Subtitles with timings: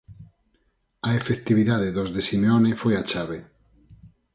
[1.07, 3.39] A efectividade dos de Simeone foi a chave.